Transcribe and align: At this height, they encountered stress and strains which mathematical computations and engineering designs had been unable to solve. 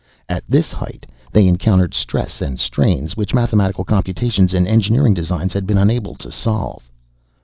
At 0.27 0.43
this 0.49 0.71
height, 0.71 1.05
they 1.31 1.45
encountered 1.45 1.93
stress 1.93 2.41
and 2.41 2.59
strains 2.59 3.15
which 3.15 3.35
mathematical 3.35 3.83
computations 3.83 4.51
and 4.51 4.67
engineering 4.67 5.13
designs 5.13 5.53
had 5.53 5.67
been 5.67 5.77
unable 5.77 6.15
to 6.15 6.31
solve. 6.31 6.89